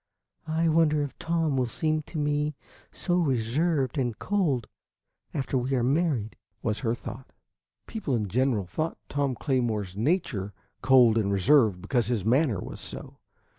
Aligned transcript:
"I 0.47 0.67
wonder 0.67 1.03
if 1.03 1.15
Tom 1.19 1.55
will 1.57 1.67
seem 1.67 2.01
to 2.07 2.17
me 2.17 2.55
so 2.91 3.19
reserved 3.19 3.99
and 3.99 4.17
cold 4.17 4.67
after 5.31 5.59
we 5.59 5.75
are 5.75 5.83
married," 5.83 6.37
was 6.63 6.79
her 6.79 6.95
thought. 6.95 7.27
II 7.29 7.35
People 7.85 8.15
in 8.15 8.27
general 8.27 8.65
thought 8.65 8.97
Tom 9.09 9.35
Claymore's 9.35 9.95
nature 9.95 10.53
cold 10.81 11.19
and 11.19 11.31
reserved 11.31 11.83
because 11.83 12.07
his 12.07 12.25
manner 12.25 12.59
was 12.59 12.79
so. 12.81 13.19